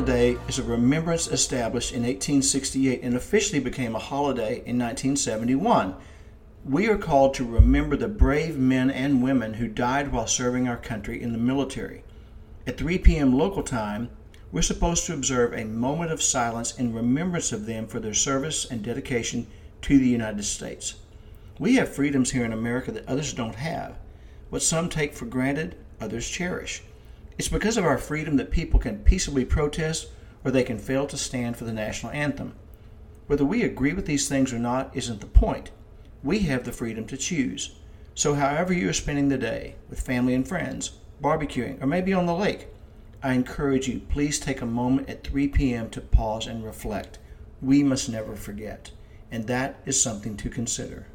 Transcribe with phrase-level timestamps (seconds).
[0.00, 5.94] Day is a remembrance established in 1868 and officially became a holiday in 1971.
[6.64, 10.76] We are called to remember the brave men and women who died while serving our
[10.76, 12.02] country in the military.
[12.66, 13.36] At 3 p.m.
[13.36, 14.10] local time,
[14.50, 18.64] we're supposed to observe a moment of silence in remembrance of them for their service
[18.64, 19.46] and dedication
[19.82, 20.96] to the United States.
[21.58, 23.98] We have freedoms here in America that others don't have.
[24.48, 26.82] What some take for granted, others cherish.
[27.40, 30.08] It's because of our freedom that people can peaceably protest
[30.44, 32.52] or they can fail to stand for the national anthem.
[33.28, 35.70] Whether we agree with these things or not isn't the point.
[36.22, 37.76] We have the freedom to choose.
[38.14, 40.90] So, however you are spending the day, with family and friends,
[41.22, 42.66] barbecuing, or maybe on the lake,
[43.22, 45.88] I encourage you, please take a moment at 3 p.m.
[45.92, 47.18] to pause and reflect.
[47.62, 48.90] We must never forget,
[49.30, 51.06] and that is something to consider.